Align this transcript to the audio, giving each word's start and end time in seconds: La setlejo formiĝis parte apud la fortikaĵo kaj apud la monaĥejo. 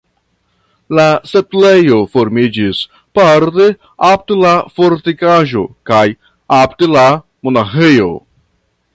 La 0.99 1.03
setlejo 1.31 1.97
formiĝis 2.15 2.79
parte 3.19 3.67
apud 4.07 4.41
la 4.45 4.53
fortikaĵo 4.79 5.61
kaj 5.91 6.03
apud 6.61 6.87
la 6.95 7.05
monaĥejo. 7.49 8.09